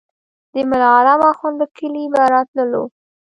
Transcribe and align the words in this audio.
د 0.53 0.55
ملا 0.69 0.89
عالم 0.95 1.21
اخند 1.31 1.57
له 1.61 1.67
کلي 1.77 2.03
به 2.11 2.21
راتللو. 2.33 2.83